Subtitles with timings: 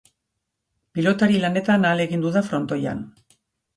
[0.97, 3.09] Pilotari lanetan ahalegindu da frontoian.